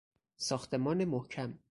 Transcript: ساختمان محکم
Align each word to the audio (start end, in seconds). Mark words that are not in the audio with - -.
ساختمان 0.37 1.03
محکم 1.05 1.59